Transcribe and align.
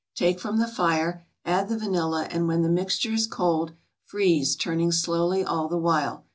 Take 0.15 0.39
from 0.39 0.57
the 0.57 0.67
fire, 0.67 1.27
add 1.45 1.69
the 1.69 1.77
vanilla, 1.77 2.27
and 2.31 2.47
when 2.47 2.63
the 2.63 2.69
mixture 2.69 3.11
is 3.11 3.27
cold, 3.27 3.73
freeze, 4.03 4.55
turning 4.55 4.91
slowly 4.91 5.43
all 5.45 5.67
the 5.67 5.77
while. 5.77 6.25